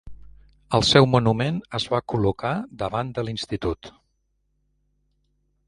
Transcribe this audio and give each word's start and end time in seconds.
El 0.77 0.85
seu 0.91 1.07
monument 1.15 1.59
es 1.79 1.85
va 1.95 1.99
col·locar 2.13 2.53
davant 2.85 3.13
de 3.19 3.27
l'institut. 3.27 3.93